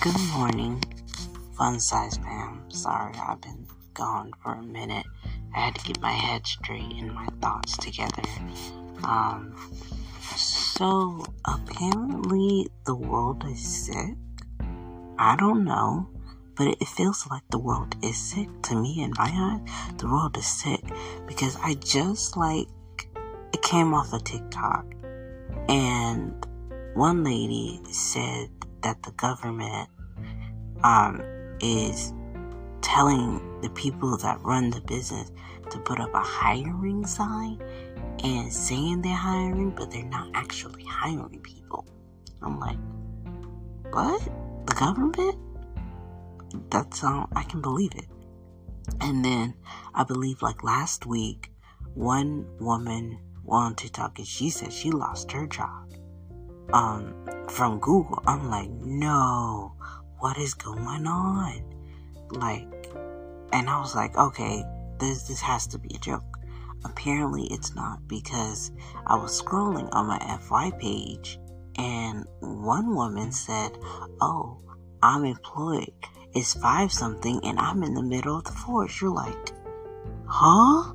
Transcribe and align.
Good 0.00 0.18
morning, 0.32 0.82
fun 1.58 1.78
size 1.78 2.16
fam. 2.16 2.62
Sorry 2.70 3.12
I've 3.18 3.38
been 3.42 3.66
gone 3.92 4.32
for 4.42 4.54
a 4.54 4.62
minute. 4.62 5.04
I 5.54 5.60
had 5.60 5.74
to 5.74 5.84
get 5.84 6.00
my 6.00 6.12
head 6.12 6.46
straight 6.46 6.94
and 6.96 7.12
my 7.12 7.26
thoughts 7.42 7.76
together. 7.76 8.22
Um, 9.04 9.54
so 10.36 11.22
apparently 11.44 12.68
the 12.86 12.94
world 12.94 13.44
is 13.46 13.60
sick. 13.60 14.16
I 15.18 15.36
don't 15.36 15.64
know, 15.66 16.08
but 16.56 16.68
it 16.68 16.88
feels 16.88 17.26
like 17.30 17.42
the 17.50 17.58
world 17.58 17.94
is 18.02 18.16
sick 18.16 18.48
to 18.62 18.76
me 18.76 19.02
in 19.02 19.12
my 19.18 19.30
eyes. 19.30 19.96
The 19.98 20.06
world 20.06 20.34
is 20.38 20.46
sick 20.46 20.80
because 21.26 21.58
I 21.62 21.74
just 21.74 22.38
like 22.38 22.68
it 23.52 23.60
came 23.60 23.92
off 23.92 24.14
of 24.14 24.24
TikTok 24.24 24.86
and 25.68 26.46
one 26.94 27.22
lady 27.22 27.82
said 27.90 28.48
that 28.82 29.02
the 29.02 29.12
government 29.12 29.88
um, 30.82 31.22
is 31.60 32.12
telling 32.82 33.60
the 33.60 33.70
people 33.70 34.16
that 34.16 34.40
run 34.42 34.70
the 34.70 34.80
business 34.82 35.30
to 35.70 35.78
put 35.78 36.00
up 36.00 36.12
a 36.14 36.20
hiring 36.20 37.06
sign 37.06 37.60
and 38.24 38.52
saying 38.52 39.02
they're 39.02 39.12
hiring, 39.14 39.70
but 39.70 39.90
they're 39.90 40.04
not 40.04 40.30
actually 40.34 40.84
hiring 40.84 41.40
people. 41.40 41.86
I'm 42.42 42.58
like, 42.58 42.78
what? 43.90 44.22
The 44.66 44.74
government? 44.74 45.36
That's 46.70 47.04
um, 47.04 47.28
I 47.36 47.42
can 47.44 47.60
believe 47.60 47.92
it. 47.94 48.06
And 49.00 49.24
then 49.24 49.54
I 49.94 50.04
believe 50.04 50.42
like 50.42 50.64
last 50.64 51.06
week, 51.06 51.52
one 51.94 52.46
woman 52.58 53.18
went 53.44 53.64
on 53.64 53.74
TikTok 53.74 54.18
and 54.18 54.26
she 54.26 54.50
said 54.50 54.72
she 54.72 54.90
lost 54.90 55.30
her 55.32 55.46
job 55.46 55.90
um 56.72 57.14
from 57.48 57.78
Google. 57.80 58.22
I'm 58.26 58.48
like, 58.48 58.70
no, 58.70 59.74
what 60.18 60.38
is 60.38 60.54
going 60.54 61.06
on? 61.06 61.64
Like, 62.30 62.66
and 63.52 63.68
I 63.68 63.80
was 63.80 63.94
like, 63.94 64.16
okay, 64.16 64.64
this 64.98 65.24
this 65.24 65.40
has 65.40 65.66
to 65.68 65.78
be 65.78 65.94
a 65.94 65.98
joke. 65.98 66.24
Apparently, 66.84 67.46
it's 67.50 67.74
not 67.74 68.06
because 68.08 68.70
I 69.06 69.16
was 69.16 69.40
scrolling 69.42 69.88
on 69.92 70.06
my 70.06 70.38
FY 70.48 70.70
page 70.78 71.38
and 71.76 72.26
one 72.40 72.94
woman 72.94 73.32
said, 73.32 73.78
"Oh, 74.20 74.58
I'm 75.02 75.24
employed. 75.24 75.92
It's 76.34 76.54
five 76.54 76.92
something, 76.92 77.40
and 77.44 77.58
I'm 77.58 77.82
in 77.82 77.94
the 77.94 78.02
middle 78.02 78.36
of 78.36 78.44
the 78.44 78.52
forest." 78.52 79.00
You're 79.00 79.10
like, 79.10 79.52
huh? 80.26 80.92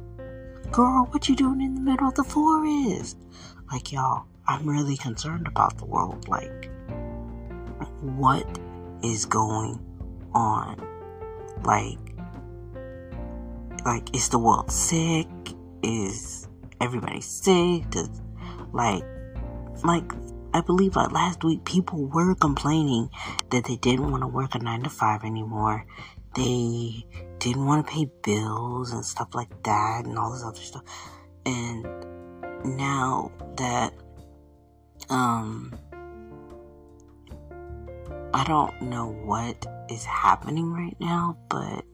Girl, 0.71 1.07
what 1.11 1.29
you 1.29 1.35
doing 1.35 1.61
in 1.61 1.75
the 1.75 1.81
middle 1.81 2.07
of 2.07 2.15
the 2.15 2.23
forest? 2.23 3.17
Like, 3.71 3.91
y'all, 3.91 4.25
I'm 4.47 4.67
really 4.69 4.97
concerned 4.97 5.47
about 5.47 5.77
the 5.77 5.85
world. 5.85 6.27
Like, 6.27 6.69
what 8.01 8.45
is 9.03 9.25
going 9.25 9.79
on? 10.33 10.87
Like, 11.63 11.97
like 13.85 14.15
is 14.15 14.29
the 14.29 14.39
world 14.39 14.71
sick? 14.71 15.27
Is 15.83 16.47
everybody 16.81 17.21
sick? 17.21 17.89
Does 17.89 18.21
like, 18.73 19.03
like 19.83 20.11
I 20.53 20.61
believe 20.61 20.95
like 20.95 21.11
last 21.11 21.43
week 21.43 21.65
people 21.65 22.05
were 22.07 22.35
complaining 22.35 23.09
that 23.49 23.65
they 23.65 23.75
didn't 23.77 24.09
want 24.09 24.23
to 24.23 24.27
work 24.27 24.55
a 24.55 24.59
nine 24.59 24.83
to 24.83 24.89
five 24.89 25.23
anymore. 25.23 25.85
They 26.35 27.05
didn't 27.39 27.65
want 27.65 27.85
to 27.85 27.91
pay 27.93 28.09
bills 28.23 28.91
and 28.91 29.05
stuff 29.05 29.29
like 29.33 29.63
that 29.63 30.05
and 30.05 30.17
all 30.17 30.31
this 30.31 30.43
other 30.43 30.61
stuff. 30.61 30.83
And 31.45 31.83
now 32.77 33.31
that 33.57 33.93
um, 35.09 35.73
I 38.33 38.43
don't 38.45 38.81
know 38.81 39.11
what 39.11 39.65
is 39.89 40.03
happening 40.03 40.71
right 40.73 40.95
now, 40.99 41.37
but 41.49 41.85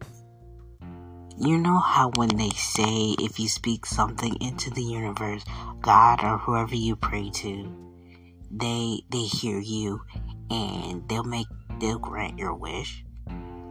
you 1.38 1.57
know 1.57 1.77
how 1.79 2.11
when 2.16 2.35
they 2.38 2.50
say 2.50 3.16
if 3.19 3.39
you 3.39 3.47
speak 3.47 3.85
something 3.85 4.35
into 4.41 4.69
the 4.69 4.83
universe, 4.83 5.44
God 5.81 6.23
or 6.23 6.38
whoever 6.38 6.75
you 6.75 6.95
pray 6.95 7.29
to, 7.29 7.75
they 8.51 9.01
they 9.09 9.23
hear 9.23 9.59
you 9.59 10.01
and 10.50 11.07
they'll 11.07 11.23
make 11.23 11.47
they'll 11.79 12.00
grant 12.00 12.38
your 12.38 12.53
wish. 12.53 13.03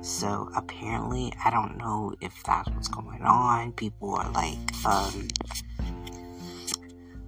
So 0.02 0.48
apparently, 0.56 1.32
I 1.44 1.50
don't 1.50 1.76
know 1.76 2.14
if 2.20 2.42
that's 2.42 2.68
what's 2.70 2.88
going 2.88 3.22
on. 3.22 3.72
People 3.72 4.14
are 4.14 4.30
like, 4.30 4.56
um, 4.86 5.28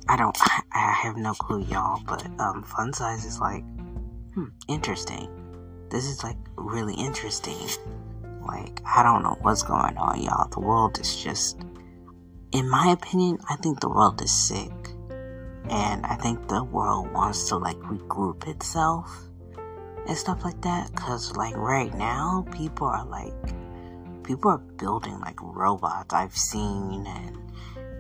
I 0.08 0.16
don't, 0.16 0.36
I 0.72 0.92
have 1.02 1.16
no 1.16 1.32
clue, 1.34 1.62
y'all, 1.64 2.02
but 2.06 2.26
um, 2.40 2.62
fun 2.62 2.92
size 2.92 3.24
is 3.24 3.40
like, 3.40 3.62
hmm, 4.34 4.46
interesting. 4.68 5.28
This 5.90 6.06
is 6.06 6.24
like 6.24 6.36
really 6.56 6.94
interesting. 6.94 7.68
Like, 8.46 8.80
I 8.84 9.02
don't 9.02 9.22
know 9.22 9.38
what's 9.42 9.62
going 9.62 9.96
on, 9.96 10.20
y'all. 10.22 10.48
The 10.48 10.60
world 10.60 10.98
is 10.98 11.22
just, 11.22 11.60
in 12.52 12.68
my 12.68 12.90
opinion, 12.90 13.38
I 13.48 13.56
think 13.56 13.80
the 13.80 13.88
world 13.88 14.20
is 14.20 14.32
sick. 14.32 14.72
And 15.70 16.04
I 16.04 16.16
think 16.16 16.48
the 16.48 16.64
world 16.64 17.12
wants 17.12 17.48
to 17.48 17.56
like 17.56 17.78
regroup 17.78 18.48
itself 18.48 19.08
and 20.08 20.16
stuff 20.16 20.44
like 20.44 20.60
that. 20.62 20.94
Cause 20.96 21.36
like 21.36 21.56
right 21.56 21.94
now, 21.94 22.44
people 22.50 22.88
are 22.88 23.06
like, 23.06 23.32
people 24.24 24.50
are 24.50 24.58
building 24.58 25.18
like 25.20 25.40
robots 25.40 26.12
I've 26.12 26.36
seen 26.36 27.06
and 27.06 27.38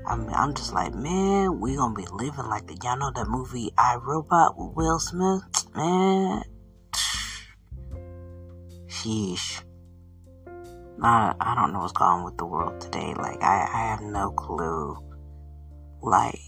I 0.06 0.16
mean, 0.16 0.30
I'm 0.34 0.54
just 0.54 0.72
like, 0.72 0.94
man, 0.94 1.60
we 1.60 1.76
gonna 1.76 1.94
be 1.94 2.06
living 2.12 2.46
like 2.46 2.66
the 2.66 2.78
y'all 2.82 2.98
know 2.98 3.12
that 3.14 3.28
movie 3.28 3.72
I 3.78 3.96
Robot 3.96 4.58
with 4.58 4.74
Will 4.74 4.98
Smith, 4.98 5.42
man. 5.76 6.42
Sheesh. 8.88 9.62
I 11.00 11.34
I 11.40 11.54
don't 11.54 11.72
know 11.72 11.80
what's 11.80 11.92
going 11.92 12.10
on 12.10 12.24
with 12.24 12.36
the 12.36 12.46
world 12.46 12.80
today. 12.80 13.14
Like 13.16 13.42
I 13.42 13.68
I 13.72 13.88
have 13.90 14.00
no 14.02 14.30
clue. 14.30 14.96
Like 16.02 16.40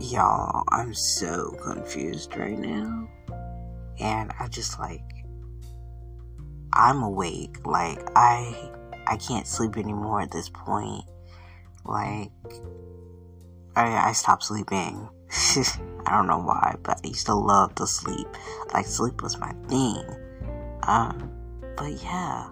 y'all, 0.00 0.64
I'm 0.70 0.92
so 0.94 1.56
confused 1.62 2.36
right 2.36 2.58
now, 2.58 3.08
and 3.98 4.32
I 4.38 4.48
just 4.48 4.78
like 4.78 5.00
I'm 6.72 7.02
awake. 7.02 7.66
Like 7.66 8.00
I 8.16 8.70
I 9.06 9.16
can't 9.16 9.46
sleep 9.46 9.76
anymore 9.76 10.20
at 10.20 10.30
this 10.30 10.48
point. 10.48 11.04
Like 11.84 12.30
I, 13.74 14.08
I 14.08 14.12
stopped 14.12 14.44
sleeping. 14.44 15.08
I 16.06 16.16
don't 16.16 16.26
know 16.26 16.40
why, 16.40 16.76
but 16.82 17.00
I 17.04 17.08
used 17.08 17.26
to 17.26 17.34
love 17.34 17.74
to 17.76 17.86
sleep. 17.86 18.26
Like 18.72 18.86
sleep 18.86 19.22
was 19.22 19.38
my 19.38 19.52
thing. 19.68 20.04
Um, 20.82 21.30
but 21.76 21.90
yeah, 22.02 22.48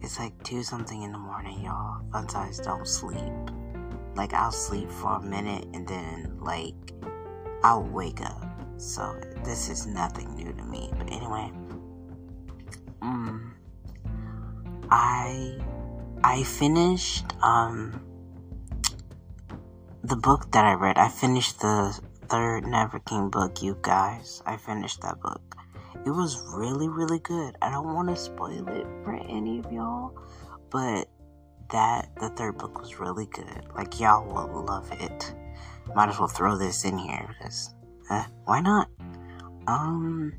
it's 0.00 0.18
like 0.18 0.42
two 0.42 0.62
something 0.62 1.02
in 1.02 1.12
the 1.12 1.18
morning, 1.18 1.64
y'all. 1.64 2.00
Size 2.28 2.58
don't 2.58 2.86
sleep. 2.86 3.32
Like 4.14 4.34
I'll 4.34 4.52
sleep 4.52 4.90
for 4.90 5.16
a 5.16 5.22
minute 5.22 5.66
and 5.72 5.86
then 5.86 6.36
like 6.40 6.74
I'll 7.62 7.82
wake 7.82 8.20
up. 8.20 8.46
So 8.76 9.18
this 9.44 9.68
is 9.68 9.86
nothing 9.86 10.34
new 10.34 10.52
to 10.52 10.64
me. 10.64 10.90
But 10.96 11.12
anyway, 11.12 11.52
um, 13.02 13.54
I 14.90 15.58
I 16.22 16.42
finished 16.42 17.24
um 17.42 18.00
the 20.10 20.16
book 20.16 20.50
that 20.50 20.64
I 20.64 20.72
read, 20.72 20.98
I 20.98 21.08
finished 21.08 21.60
the 21.60 21.96
third 22.28 22.66
Never 22.66 22.98
King 22.98 23.30
book, 23.30 23.62
you 23.62 23.78
guys. 23.80 24.42
I 24.44 24.56
finished 24.56 25.02
that 25.02 25.20
book. 25.20 25.54
It 26.04 26.10
was 26.10 26.42
really, 26.52 26.88
really 26.88 27.20
good. 27.20 27.54
I 27.62 27.70
don't 27.70 27.94
want 27.94 28.08
to 28.08 28.16
spoil 28.16 28.66
it 28.66 28.88
for 29.04 29.14
any 29.14 29.60
of 29.60 29.70
y'all, 29.70 30.12
but 30.68 31.06
that, 31.70 32.08
the 32.16 32.28
third 32.30 32.58
book 32.58 32.80
was 32.80 32.98
really 32.98 33.26
good. 33.26 33.66
Like, 33.76 34.00
y'all 34.00 34.26
will 34.26 34.64
love 34.64 34.90
it. 34.90 35.32
Might 35.94 36.08
as 36.08 36.18
well 36.18 36.26
throw 36.26 36.58
this 36.58 36.84
in 36.84 36.98
here 36.98 37.32
because, 37.38 37.72
eh, 38.10 38.24
why 38.46 38.62
not? 38.62 38.88
Um, 39.68 40.32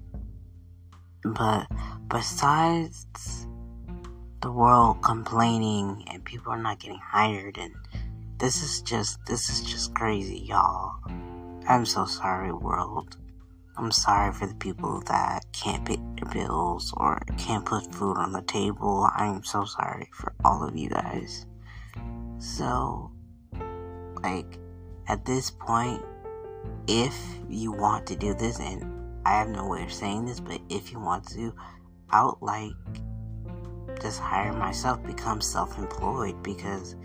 but 1.24 1.68
besides 2.10 3.08
the 4.42 4.52
world 4.52 5.02
complaining 5.02 6.04
and 6.12 6.26
people 6.26 6.52
are 6.52 6.62
not 6.62 6.80
getting 6.80 7.00
hired 7.00 7.58
and 7.58 7.74
this 8.42 8.64
is 8.64 8.82
just 8.82 9.24
this 9.28 9.50
is 9.50 9.62
just 9.62 9.94
crazy, 9.94 10.40
y'all. 10.40 10.96
I'm 11.68 11.86
so 11.86 12.06
sorry, 12.06 12.52
world. 12.52 13.16
I'm 13.78 13.92
sorry 13.92 14.34
for 14.34 14.48
the 14.48 14.56
people 14.56 15.02
that 15.06 15.46
can't 15.54 15.86
pay 15.86 15.98
their 16.16 16.34
bills 16.34 16.92
or 16.98 17.22
can't 17.38 17.64
put 17.64 17.94
food 17.94 18.18
on 18.18 18.32
the 18.32 18.42
table. 18.42 19.08
I'm 19.16 19.44
so 19.44 19.64
sorry 19.66 20.10
for 20.12 20.34
all 20.44 20.68
of 20.68 20.76
you 20.76 20.90
guys. 20.90 21.46
So, 22.40 23.12
like, 24.24 24.58
at 25.08 25.24
this 25.24 25.52
point, 25.52 26.04
if 26.88 27.16
you 27.48 27.72
want 27.72 28.08
to 28.08 28.16
do 28.16 28.34
this, 28.34 28.60
and 28.60 28.84
I 29.24 29.38
have 29.38 29.50
no 29.50 29.68
way 29.68 29.84
of 29.84 29.94
saying 29.94 30.26
this, 30.26 30.40
but 30.40 30.60
if 30.68 30.92
you 30.92 31.00
want 31.00 31.28
to, 31.30 31.54
I 32.10 32.26
would 32.26 32.42
like 32.42 32.74
just 34.02 34.20
hire 34.20 34.52
myself, 34.52 35.04
become 35.04 35.42
self 35.42 35.78
employed 35.78 36.42
because 36.42 36.96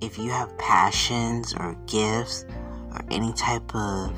if 0.00 0.18
you 0.18 0.30
have 0.30 0.56
passions 0.58 1.54
or 1.54 1.76
gifts 1.86 2.44
or 2.90 3.04
any 3.10 3.32
type 3.32 3.74
of 3.74 4.16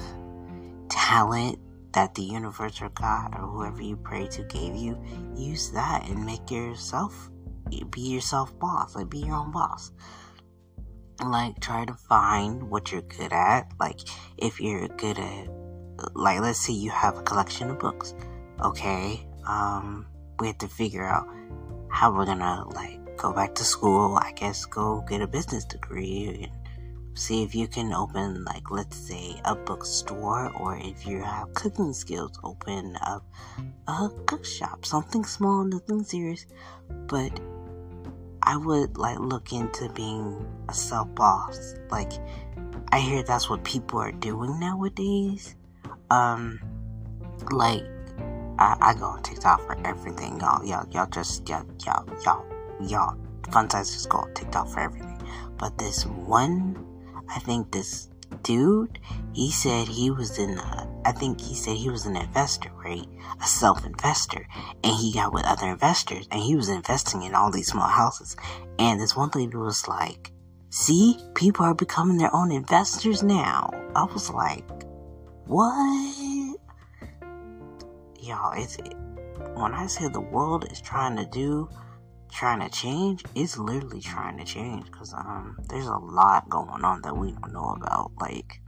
talent 0.88 1.58
that 1.92 2.14
the 2.14 2.22
universe 2.22 2.82
or 2.82 2.90
God 2.90 3.34
or 3.34 3.46
whoever 3.46 3.82
you 3.82 3.96
pray 3.96 4.26
to 4.28 4.42
gave 4.44 4.76
you, 4.76 5.02
use 5.34 5.70
that 5.70 6.08
and 6.08 6.24
make 6.24 6.50
yourself 6.50 7.30
be 7.90 8.00
yourself 8.00 8.56
boss, 8.58 8.94
like 8.94 9.10
be 9.10 9.18
your 9.18 9.34
own 9.34 9.50
boss. 9.50 9.90
Like 11.24 11.58
try 11.60 11.84
to 11.84 11.94
find 11.94 12.70
what 12.70 12.92
you're 12.92 13.02
good 13.02 13.32
at. 13.32 13.72
Like 13.80 14.00
if 14.36 14.60
you're 14.60 14.88
good 14.88 15.18
at 15.18 15.48
like 16.14 16.40
let's 16.40 16.58
say 16.58 16.74
you 16.74 16.90
have 16.90 17.16
a 17.16 17.22
collection 17.22 17.70
of 17.70 17.78
books. 17.78 18.14
Okay, 18.62 19.26
um 19.46 20.06
we 20.38 20.48
have 20.48 20.58
to 20.58 20.68
figure 20.68 21.04
out 21.04 21.26
how 21.90 22.14
we're 22.14 22.26
gonna 22.26 22.64
like 22.74 23.00
go 23.16 23.32
back 23.32 23.54
to 23.56 23.64
school, 23.64 24.18
I 24.20 24.32
guess 24.32 24.64
go 24.64 25.04
get 25.08 25.20
a 25.20 25.26
business 25.26 25.64
degree 25.64 26.40
and 26.42 26.52
see 27.16 27.42
if 27.42 27.54
you 27.54 27.66
can 27.66 27.92
open 27.94 28.44
like 28.44 28.70
let's 28.70 28.96
say 28.96 29.40
a 29.46 29.54
bookstore 29.54 30.52
or 30.60 30.76
if 30.76 31.06
you 31.06 31.22
have 31.22 31.52
cooking 31.54 31.94
skills 31.94 32.38
open 32.44 32.94
up 33.00 33.24
a 33.88 34.10
cook 34.26 34.44
shop 34.44 34.84
something 34.84 35.24
small 35.24 35.64
nothing 35.64 36.04
serious. 36.04 36.46
But 37.08 37.40
i 38.42 38.56
would 38.56 38.98
like 38.98 39.18
look 39.18 39.52
into 39.52 39.88
being 39.94 40.46
a 40.68 40.74
self 40.74 41.12
boss 41.14 41.74
like 41.90 42.12
i 42.92 43.00
hear 43.00 43.22
that's 43.22 43.48
what 43.48 43.64
people 43.64 43.98
are 43.98 44.12
doing 44.12 44.60
nowadays. 44.60 45.56
Um 46.10 46.60
like 47.50 47.82
i, 48.58 48.76
I 48.80 48.94
go 48.94 49.06
on 49.06 49.22
tiktok 49.22 49.60
for 49.66 49.76
everything 49.86 50.38
y'all. 50.38 50.64
Y'all 50.66 50.86
y'all 50.90 51.08
just 51.08 51.48
y'all 51.48 51.64
y'all 51.84 52.06
y'all 52.24 52.55
y'all 52.80 53.16
fun 53.50 53.68
size 53.70 53.92
just 53.92 54.08
go 54.08 54.18
on 54.18 54.34
tiktok 54.34 54.68
for 54.68 54.80
everything 54.80 55.20
but 55.58 55.76
this 55.78 56.04
one 56.06 56.86
I 57.28 57.38
think 57.40 57.72
this 57.72 58.08
dude, 58.42 58.98
he 59.32 59.50
said 59.50 59.88
he 59.88 60.10
was 60.10 60.38
in, 60.38 60.58
a, 60.58 60.88
I 61.04 61.12
think 61.12 61.40
he 61.40 61.54
said 61.54 61.76
he 61.76 61.90
was 61.90 62.06
an 62.06 62.16
investor, 62.16 62.70
right? 62.84 63.06
A 63.42 63.46
self 63.46 63.84
investor. 63.84 64.46
And 64.84 64.94
he 64.96 65.12
got 65.12 65.32
with 65.32 65.44
other 65.44 65.66
investors 65.66 66.28
and 66.30 66.40
he 66.40 66.56
was 66.56 66.68
investing 66.68 67.22
in 67.22 67.34
all 67.34 67.50
these 67.50 67.68
small 67.68 67.88
houses. 67.88 68.36
And 68.78 69.00
this 69.00 69.16
one 69.16 69.30
lady 69.34 69.56
was 69.56 69.88
like, 69.88 70.32
see, 70.70 71.18
people 71.34 71.64
are 71.64 71.74
becoming 71.74 72.18
their 72.18 72.34
own 72.34 72.52
investors 72.52 73.22
now. 73.22 73.70
I 73.94 74.04
was 74.04 74.30
like, 74.30 74.64
what? 75.46 76.56
Y'all, 78.20 78.52
it's, 78.56 78.76
when 79.54 79.72
I 79.72 79.86
say 79.86 80.08
the 80.08 80.20
world 80.20 80.70
is 80.70 80.80
trying 80.80 81.16
to 81.16 81.26
do 81.26 81.68
trying 82.30 82.60
to 82.60 82.68
change, 82.68 83.24
it's 83.34 83.58
literally 83.58 84.00
trying 84.00 84.38
to 84.38 84.44
change 84.44 84.86
because 84.86 85.12
um, 85.14 85.58
there's 85.68 85.86
a 85.86 85.96
lot 85.96 86.48
going 86.48 86.84
on 86.84 87.02
that 87.02 87.16
we 87.16 87.32
don't 87.32 87.52
know 87.52 87.74
about. 87.76 88.12
Like, 88.20 88.60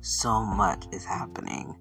so 0.00 0.44
much 0.44 0.84
is 0.92 1.04
happening. 1.04 1.76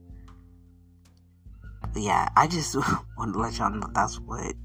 But 1.94 2.02
yeah, 2.02 2.30
I 2.36 2.48
just 2.48 2.76
want 3.18 3.34
to 3.34 3.40
let 3.40 3.58
y'all 3.58 3.72
know 3.72 3.90
that's 3.94 4.20
what 4.20 4.56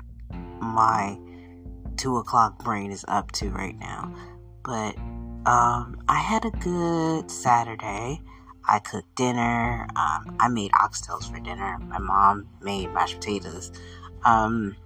my 0.60 1.18
two 1.96 2.18
o'clock 2.18 2.62
brain 2.62 2.90
is 2.90 3.04
up 3.08 3.32
to 3.32 3.50
right 3.50 3.76
now. 3.78 4.14
But 4.62 4.96
um, 5.46 6.02
I 6.08 6.18
had 6.18 6.44
a 6.44 6.50
good 6.50 7.30
Saturday. 7.30 8.20
I 8.68 8.80
cooked 8.80 9.14
dinner. 9.14 9.86
Um, 9.96 10.36
I 10.40 10.48
made 10.48 10.72
oxtails 10.72 11.30
for 11.30 11.38
dinner. 11.40 11.78
My 11.78 11.98
mom 11.98 12.48
made 12.60 12.92
mashed 12.92 13.16
potatoes. 13.16 13.70
Um, 14.24 14.76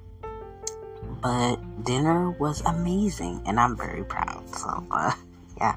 but 1.23 1.57
dinner 1.85 2.31
was 2.31 2.61
amazing 2.63 3.43
and 3.47 3.59
I'm 3.59 3.77
very 3.77 4.05
proud. 4.05 4.49
So, 4.57 4.87
uh, 4.91 5.13
yeah. 5.57 5.77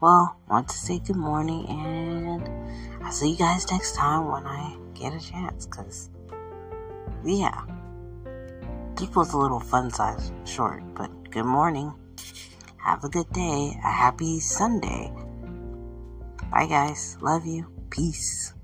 Well, 0.00 0.36
want 0.48 0.68
to 0.68 0.76
say 0.76 1.00
good 1.00 1.16
morning 1.16 1.66
and 1.68 3.04
I'll 3.04 3.12
see 3.12 3.30
you 3.30 3.36
guys 3.36 3.70
next 3.70 3.94
time 3.94 4.30
when 4.30 4.46
I 4.46 4.76
get 4.94 5.12
a 5.12 5.20
chance. 5.20 5.66
Cause, 5.66 6.10
yeah. 7.24 7.64
This 8.96 9.14
was 9.14 9.32
a 9.32 9.38
little 9.38 9.60
fun 9.60 9.90
size 9.90 10.32
short, 10.44 10.82
but 10.94 11.30
good 11.30 11.46
morning. 11.46 11.92
Have 12.78 13.04
a 13.04 13.08
good 13.08 13.30
day. 13.32 13.78
A 13.84 13.90
happy 13.90 14.40
Sunday. 14.40 15.12
Bye, 16.50 16.66
guys. 16.66 17.16
Love 17.20 17.46
you. 17.46 17.66
Peace. 17.90 18.54